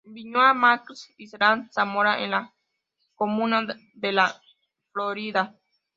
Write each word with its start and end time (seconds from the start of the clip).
Vicuña 0.03 0.55
Mackenna 0.55 0.99
y 1.17 1.27
Serafin 1.27 1.71
Zamora 1.71 2.19
en 2.23 2.31
la 2.31 2.51
comuna 3.15 3.61
de 3.93 4.11
La 4.11 4.33
Florida. 4.91 5.55